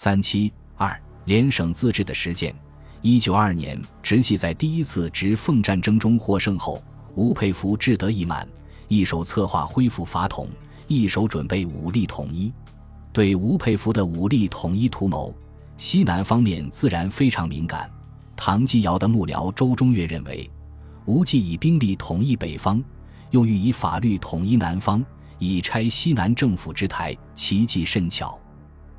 [0.00, 2.54] 三七二联省自治的实践。
[3.02, 6.80] 一九二二年，直系在第一次直奉战争中获胜后，
[7.16, 8.48] 吴佩孚志得意满，
[8.86, 10.46] 一手策划恢复法统，
[10.86, 12.52] 一手准备武力统一。
[13.12, 15.34] 对吴佩孚的武力统一图谋，
[15.76, 17.90] 西南方面自然非常敏感。
[18.36, 20.48] 唐继尧的幕僚周中岳认为，
[21.06, 22.80] 吴既以兵力统一北方，
[23.32, 25.04] 又欲以法律统一南方，
[25.40, 28.38] 以拆西南政府之台，其计甚巧。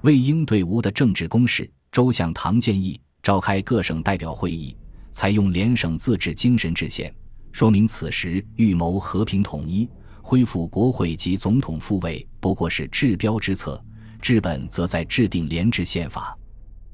[0.01, 2.99] 为应对吴的政治攻势，周向唐建议。
[3.21, 4.75] 召开各省代表会议，
[5.11, 7.13] 采用联省自治精神制宪，
[7.51, 9.87] 说明此时预谋和平统一、
[10.21, 13.83] 恢复国会及总统复位，不过是治标之策，
[14.21, 16.35] 治本则在制定联制宪法。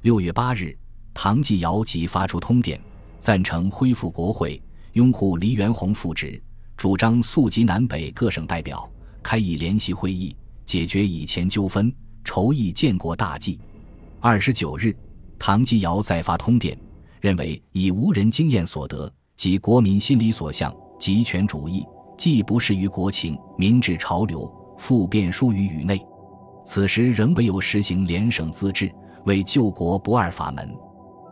[0.02, 0.76] 六月八日，
[1.14, 2.82] 唐继尧即发出通电，
[3.20, 4.60] 赞成恢复国会，
[4.94, 6.42] 拥护黎元洪复职，
[6.76, 11.94] 主张速集南北各省代表，开议联席会议，解决以前纠纷，
[12.26, 13.58] 筹议建国大计。
[14.20, 14.94] 二十九日。
[15.38, 16.76] 唐继尧再发通电，
[17.20, 21.86] 认为以无人经验所得及国民心理所向，极权主义
[22.18, 26.02] 既不适于国情民治潮流，复便疏于宇内。
[26.64, 28.90] 此时仍唯有实行联省自治，
[29.26, 30.74] 为救国不二法门。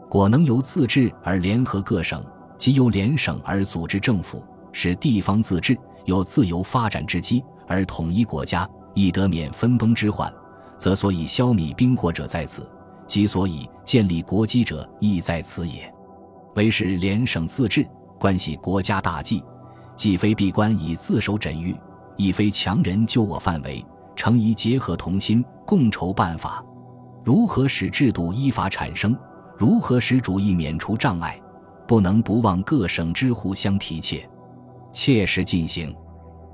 [0.09, 2.23] 果能由自治而联合各省，
[2.57, 10.31] 即由联省而组织政府，使地方自治有自由发展之机，而统一国家亦得免分崩之患，
[10.83, 12.69] 则所以消弭兵祸者在此。
[13.07, 15.89] 即所以建立国基者，亦在此也。
[16.55, 17.87] 为使联省自治，
[18.19, 19.41] 关系国家大计，
[19.95, 21.73] 既非闭关以自守枕域，
[22.17, 26.61] 亦非强人救我范围，诚宜结合同心，共筹办法。
[27.23, 29.17] 如何使制度依法产生？
[29.57, 31.41] 如何使主义免除障碍？
[31.87, 34.29] 不能不忘各省之互相提切，
[34.91, 35.95] 切实进行。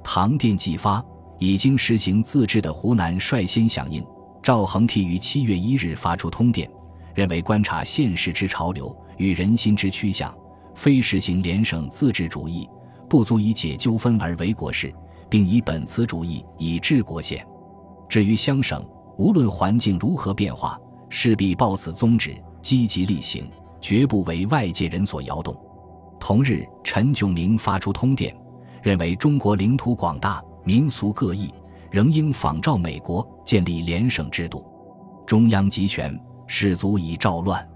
[0.04, 1.04] 唐电既发，
[1.40, 4.06] 已经实行自治的湖南率先响应。
[4.42, 6.70] 赵恒惕于七月一日发出通电，
[7.14, 10.34] 认为观察现实之潮流与人心之趋向，
[10.74, 12.68] 非实行联省自治主义，
[13.10, 14.94] 不足以解纠纷而为国事，
[15.30, 17.46] 并以本此主义以治国县。
[18.08, 18.84] 至于乡省，
[19.18, 23.50] 无论环境如何变化，势必抱此宗旨，积极力行，
[23.82, 25.56] 绝不为外界人所摇动。
[26.18, 28.36] 同日，陈炯明发出通电，
[28.82, 31.54] 认为中国领土广大，民俗各异。
[31.92, 34.64] 仍应仿照美国建立联省制度，
[35.26, 36.16] 中央集权，
[36.46, 37.68] 士卒以照乱。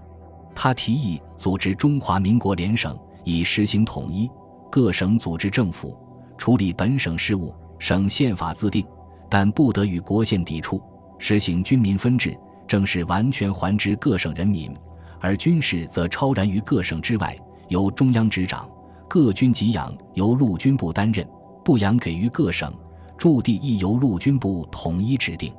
[0.54, 4.30] 他提议组织中华民国联省，以实行统一。
[4.70, 5.98] 各省组织政府，
[6.38, 8.86] 处理本省事务，省宪法自定，
[9.28, 10.80] 但不得与国宪抵触。
[11.18, 14.72] 实行军民分治，正是完全还之各省人民，
[15.18, 17.36] 而军事则超然于各省之外，
[17.66, 18.70] 由中央执掌。
[19.08, 21.28] 各军给养由陆军部担任，
[21.64, 22.72] 不养给予各省。
[23.18, 25.52] 驻地亦由陆军部统一指定。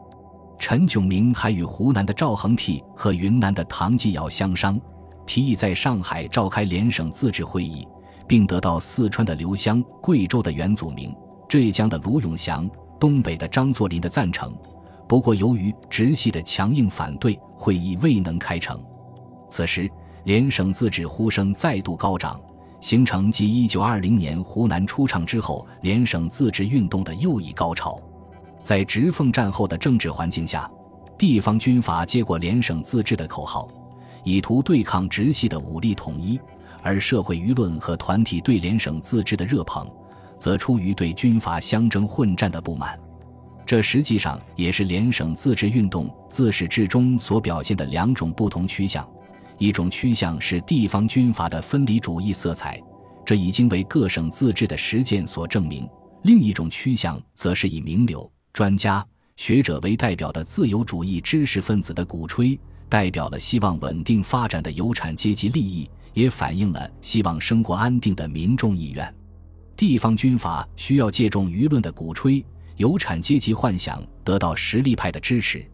[0.58, 4.80] 陈炯明还与湖南的赵恒惕和云南的唐继尧相商，
[5.26, 7.88] 提议在上海召开联省自治会议，
[8.28, 11.16] 并得到四川的刘湘、贵州的袁祖明、
[11.48, 14.56] 浙江的卢永祥、东北的张作霖的赞成。
[15.08, 18.82] 不过，由于直系的强硬反对，会议未能开成。
[19.48, 19.88] 此时，
[20.24, 22.40] 联省自治呼声再度高涨。
[22.82, 28.00] 形成继一九二零年湖南出场之后，联省自治运动的又一高潮。
[28.66, 30.68] 在直奉战后的政治环境下，
[31.20, 33.70] 地方军阀接过联省自治的口号，
[34.24, 36.40] 以图对抗直系的武力统一；
[36.82, 39.88] 而社会舆论和团体对联省自治的热捧，
[40.40, 43.00] 则出于对军阀相争混战的不满。
[43.68, 49.08] 这实际上也是联省自治运动自始至终所表现的两种不同趋向。
[49.60, 52.82] 一种趋向是地方军阀的分离主义色彩，
[53.24, 55.84] 这已经为各省自治的实践所证明；
[56.24, 59.06] 另一种趋向则是以名流、专家、
[59.36, 62.58] 学者为代表的自由主义知识分子的鼓吹，
[62.88, 69.14] 代表了希望稳定发展的有产阶级利益，也反映了希望生活安定的民众意愿。
[69.76, 72.46] 地方军阀需要借重舆论的鼓吹，
[72.78, 75.70] 有产阶级幻想得到实力派的支持。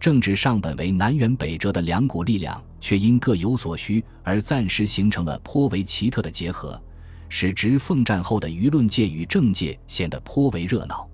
[0.00, 6.82] 政治上本为南辕北辙的两股力量，却因各有所需而暂时形成了颇为奇特的结合，
[7.28, 11.08] 使直奉战后的舆论界与政界显得颇为热闹。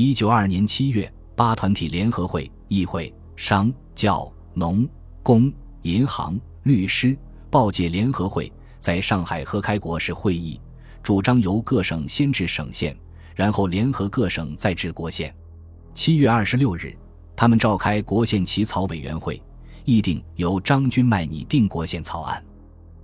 [0.00, 4.88] 一九二年七月，八团体联合会、议会、商、教、农、
[5.24, 5.52] 工、
[5.82, 7.18] 银行、律师、
[7.50, 10.60] 报界联合会在上海合开国事会议，
[11.02, 12.96] 主张由各省先治省县，
[13.34, 15.34] 然后联合各省再治国县。
[15.94, 16.96] 七月二十六日。
[17.34, 19.42] 他们召开国宪起草委员会，
[19.84, 22.40] 议定由张君迈拟定国宪草案。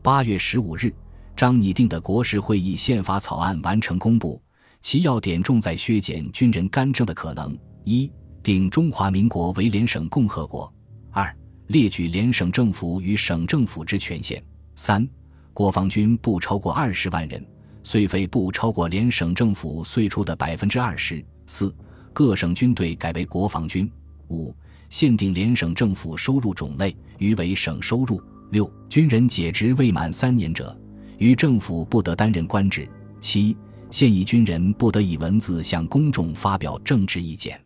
[0.00, 0.94] 八月十五日，
[1.35, 4.41] 张拟定的国事会议宪法草案完成公布，
[4.84, 10.70] 其要点重在削减军人干政的可能：一、定中华民国为联省共和国；
[11.10, 11.34] 二、
[11.69, 14.44] 列举联省政府与省政府之权限。
[14.75, 15.08] 三、
[15.54, 17.42] 国防军不超过二十万人，
[17.82, 21.75] 岁费不超过联省政府岁出的百分之二十四。
[22.12, 23.90] 各省军队改为国防军。
[24.28, 24.54] 五、
[24.90, 28.22] 限定联省政府收入种类，余为省收入。
[28.50, 30.78] 六、军人解职未满三年者，
[31.16, 32.86] 与政府不得担任官职。
[33.19, 33.56] 七、
[33.94, 37.64] 现役军人不得以文字向公众发表政治意见。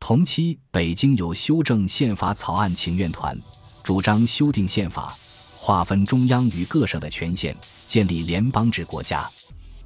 [0.00, 3.38] 同期，北京有修正宪法草案请愿团，
[3.84, 5.14] 主张修订宪法，
[5.58, 7.54] 划分中央与各省的权限，
[7.86, 9.28] 建立联邦制国家。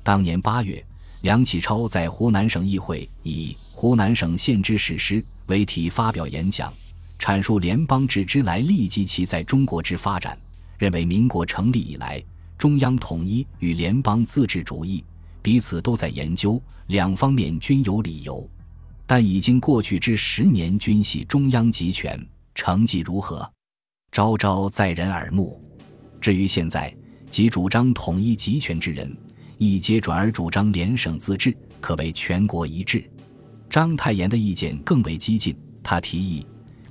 [0.05, 0.81] 当年八月。
[1.23, 6.73] 梁启超在湖南省议会以“湖南省宪制史诗”为题发表演讲，
[7.19, 10.39] 阐述联邦制之来历及其在中国之发展，
[10.79, 12.23] 认为民国成立以来，
[12.59, 15.05] 中央统一与联邦自治主义
[15.43, 18.49] 彼此都在研究，两方面均有理由，
[19.07, 22.25] 但已经过去之十年均系中央集权，
[22.55, 23.51] 成绩如何，
[24.13, 25.61] 昭昭在人耳目。
[26.21, 26.95] 至于现在，
[27.29, 29.15] 即主张统一集权之人。
[29.59, 33.09] 一皆转而主张联省自治，可谓全国一致。
[33.71, 36.45] 章太炎的意见更为激进，他提议：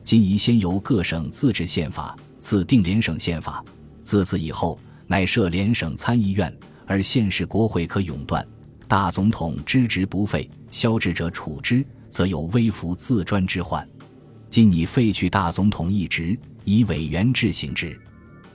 [0.05, 3.63] 今宜先由各省自治宪法，次定联省宪法。
[4.05, 6.53] 自此以后，乃设联省参议院，
[6.91, 8.45] 而现时国会可永断。
[8.85, 13.87] 大总统知职不废，消职者处之，则有微服自专之患。
[14.49, 17.97] 今拟废去大总统一职，以委员制行之。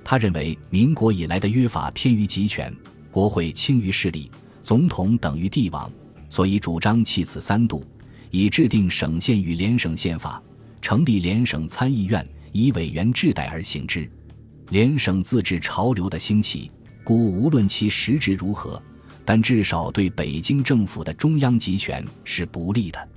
[0.05, 2.71] 他认为，民国以来的约法偏于集权。
[3.11, 4.31] 国会轻于势力，
[4.63, 5.91] 总统等于帝王，
[6.29, 7.83] 所以主张弃此三度，
[8.31, 10.43] 以制定省县与联省宪法，
[10.83, 14.07] 成立联省参议院，以委员制代而行之。
[14.69, 16.71] 联省自治潮流的兴起，
[17.07, 18.83] 故无论其实质如何，
[19.25, 23.09] 但至少对北京政府的中央集权是不利的。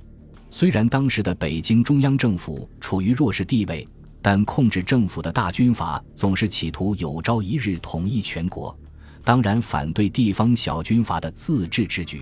[0.51, 3.89] 虽然当时的北京中央政府处于弱势地位，
[4.21, 8.77] 但控制政府的大军阀总是企图有朝一日统一全国。
[9.23, 12.21] 当然反对地方小军阀的自治之举。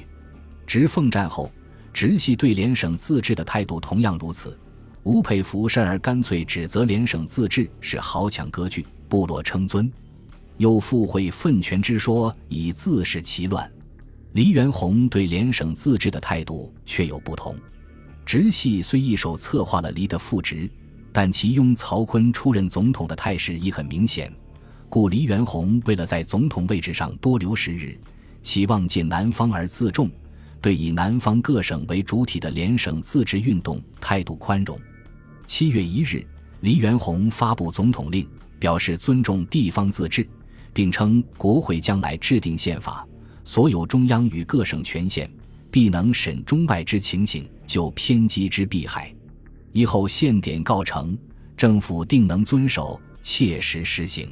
[0.66, 1.52] 直奉战后，
[1.92, 4.58] 直系对联省自治的态度同样如此。
[5.04, 9.92] 吴佩孚甚而干脆指责联省自治是豪强割据、部落称尊，
[10.58, 13.72] 又附会分权之说，以自恃其乱。
[14.34, 17.56] 黎元洪对联省自治的态度却有不同。
[18.26, 20.70] 直系虽一手策划了黎的复职，
[21.14, 24.32] 但其拥曹锟出任总统的态势已很明显。
[24.90, 27.98] 故黎元洪为了在总统位置上多留时日，
[28.44, 30.10] 期望借南方而自重，
[30.62, 34.80] 对以南方各省为主体的联省自治运动态度宽容。
[35.46, 36.26] 七月一日，
[36.62, 38.28] 黎元洪发布总统令，
[38.60, 40.28] 表示尊重地方自治，
[40.78, 43.04] 并称国会将来制定宪法，
[43.44, 45.28] 所有中央与各省权限，
[45.72, 49.12] 必能审中外之情形，就偏激之弊害。
[49.72, 51.18] 以后宪典告成，
[51.58, 54.30] 政府定能遵守，切实实行。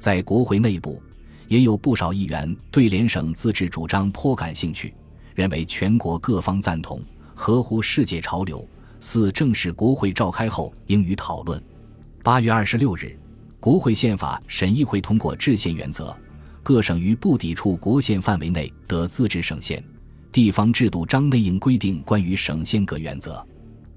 [0.00, 1.00] 在国会内部，
[1.46, 4.92] 也有不少议员对联省自治主张颇感兴趣，
[5.32, 7.00] 认为全国各方赞同，
[7.36, 8.68] 合乎世界潮流。
[8.98, 11.62] 似正式国会召开后应予讨论。
[12.24, 13.16] 八月二十六日，
[13.60, 16.16] 国会宪法审议会通过制宪原则，
[16.62, 19.82] 各省于不抵触国宪范围内得自治省县。
[20.30, 23.44] 地方制度章内应规定关于省县各原则。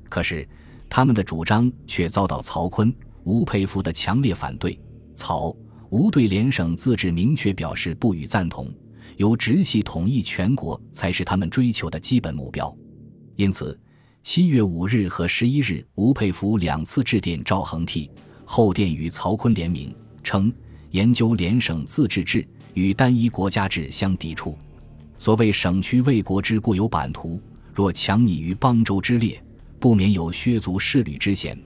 [0.09, 0.47] 可是，
[0.89, 2.93] 他们的主张却遭到曹锟、
[3.23, 4.79] 吴佩孚的强烈反对。
[5.15, 5.55] 曹。
[5.91, 8.73] 吴对联省自治明确表示不予赞同，
[9.17, 12.73] 由直系统一全国才是他们追求的基本目标。
[13.35, 13.77] 因此，
[14.23, 18.09] 七月五日和十一日，吴佩孚两次致电赵恒惕，
[18.45, 19.93] 后电与曹锟联名，
[20.23, 20.51] 称
[20.91, 24.57] 研究联省自治制与单一国家制相抵触。
[25.17, 27.39] 所谓省区为国之固有版图，
[27.73, 29.41] 若强拟于邦州之列，
[29.79, 31.57] 不免有削足适履之嫌。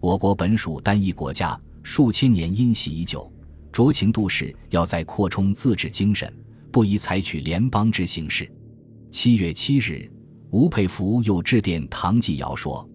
[0.00, 3.30] 我国本属单一国家，数千年因袭已久。
[3.72, 6.32] 酌情度势，要再扩充自治精神，
[6.70, 8.50] 不宜采取联邦制形式。
[9.10, 10.10] 七月七日，
[10.50, 12.88] 吴佩孚又致电唐继尧说：“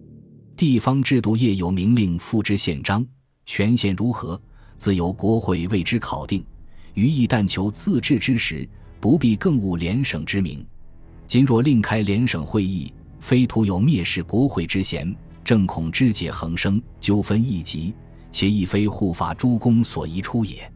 [0.56, 3.06] 地方制度业有明令付之宪章，
[3.50, 4.40] 权限如何，
[4.76, 6.46] 自由国会为之考定。
[6.94, 8.66] 余亦但求自治之时，
[9.00, 10.64] 不必更务联省之名。
[11.26, 17.92] 今若另开联省会议，非徒有蔑视国会之嫌，正恐肢解横生，纠纷异极。”
[18.30, 20.72] 且亦非护法诸公所宜出也。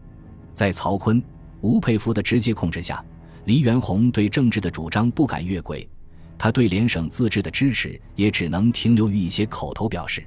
[0.53, 1.23] 在曹锟、
[1.61, 3.05] 吴佩孚的直接控制下，
[3.45, 5.89] 黎元洪对政治的主张不敢越轨，
[6.37, 10.27] 他对联省自治的支持也只能停留于一些口头表示。